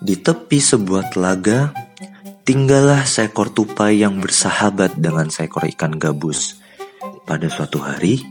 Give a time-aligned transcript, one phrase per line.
[0.00, 1.76] Di tepi sebuah telaga,
[2.48, 6.56] tinggallah seekor tupai yang bersahabat dengan seekor ikan gabus.
[7.28, 8.24] Pada suatu hari,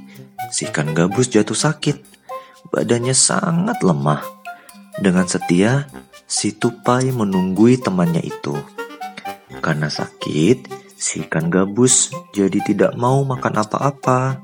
[0.49, 2.01] si ikan gabus jatuh sakit.
[2.73, 4.25] Badannya sangat lemah.
[4.97, 5.85] Dengan setia,
[6.25, 8.57] si tupai menunggui temannya itu.
[9.61, 14.41] Karena sakit, si ikan gabus jadi tidak mau makan apa-apa.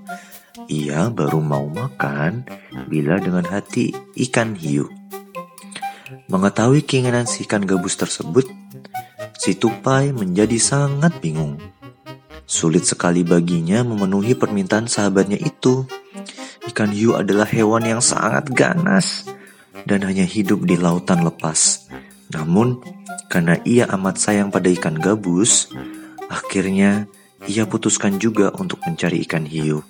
[0.69, 2.45] Ia baru mau makan
[2.85, 5.04] bila dengan hati ikan hiu.
[6.29, 8.45] Mengetahui keinginan si ikan gabus tersebut,
[9.41, 11.57] si tupai menjadi sangat bingung.
[12.45, 15.89] Sulit sekali baginya memenuhi permintaan sahabatnya itu.
[16.69, 19.25] Ikan hiu adalah hewan yang sangat ganas
[19.89, 21.89] dan hanya hidup di lautan lepas.
[22.29, 22.81] Namun,
[23.29, 25.73] karena ia amat sayang pada ikan gabus,
[26.29, 27.09] akhirnya
[27.49, 29.81] ia putuskan juga untuk mencari ikan hiu.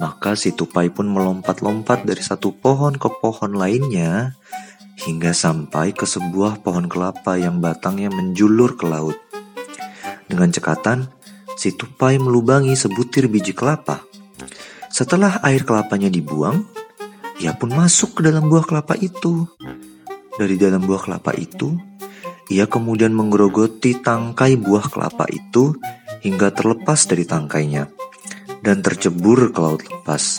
[0.00, 4.34] Maka si tupai pun melompat-lompat dari satu pohon ke pohon lainnya
[5.00, 9.16] hingga sampai ke sebuah pohon kelapa yang batangnya menjulur ke laut.
[10.28, 11.08] Dengan cekatan,
[11.56, 14.04] si tupai melubangi sebutir biji kelapa.
[14.92, 16.68] Setelah air kelapanya dibuang,
[17.40, 19.48] ia pun masuk ke dalam buah kelapa itu.
[20.36, 21.72] Dari dalam buah kelapa itu,
[22.52, 25.76] ia kemudian menggerogoti tangkai buah kelapa itu
[26.20, 27.88] hingga terlepas dari tangkainya
[28.60, 30.36] dan tercebur ke laut lepas.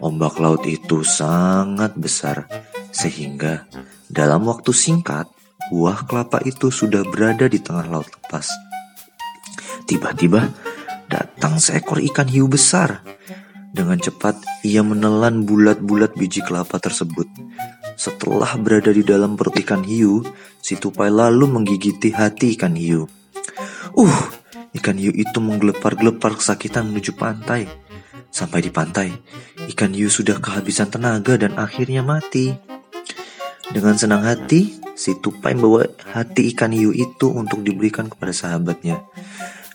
[0.00, 2.48] Ombak laut itu sangat besar,
[2.96, 3.68] sehingga
[4.08, 5.28] dalam waktu singkat
[5.68, 8.48] buah kelapa itu sudah berada di tengah laut lepas.
[9.84, 10.48] Tiba-tiba
[11.12, 13.04] datang seekor ikan hiu besar.
[13.76, 17.28] Dengan cepat ia menelan bulat-bulat biji kelapa tersebut.
[18.00, 20.24] Setelah berada di dalam perut ikan hiu,
[20.64, 23.04] si tupai lalu menggigiti hati ikan hiu.
[23.92, 24.20] Uh,
[24.76, 27.64] Ikan hiu itu menggelepar-gelepar kesakitan menuju pantai.
[28.28, 29.08] Sampai di pantai,
[29.72, 32.52] ikan hiu sudah kehabisan tenaga dan akhirnya mati.
[33.72, 39.02] Dengan senang hati, si tupai membawa hati ikan hiu itu untuk diberikan kepada sahabatnya.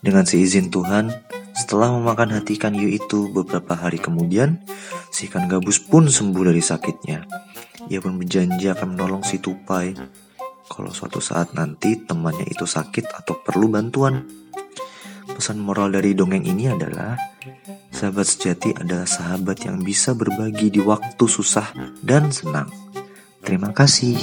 [0.02, 1.12] Dengan seizin Tuhan,
[1.52, 4.64] setelah memakan hati ikan hiu itu beberapa hari kemudian,
[5.12, 7.28] si ikan gabus pun sembuh dari sakitnya.
[7.92, 9.92] Ia pun berjanji akan menolong si tupai
[10.72, 14.24] kalau suatu saat nanti temannya itu sakit atau perlu bantuan.
[15.28, 17.20] Pesan moral dari dongeng ini adalah
[17.92, 22.81] sahabat sejati adalah sahabat yang bisa berbagi di waktu susah dan senang.
[23.52, 24.16] Terima kasih.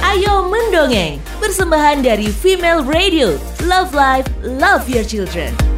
[0.00, 3.36] Ayo mendongeng, persembahan dari Female Radio.
[3.68, 5.73] Love Life, Love Your Children.